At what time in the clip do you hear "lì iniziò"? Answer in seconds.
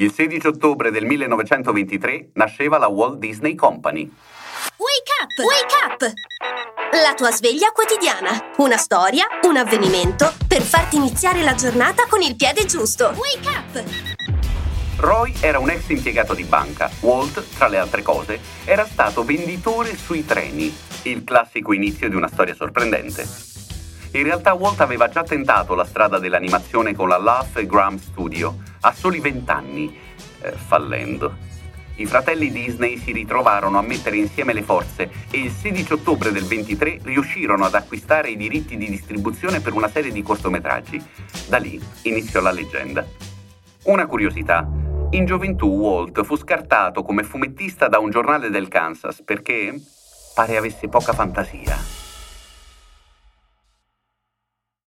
41.58-42.40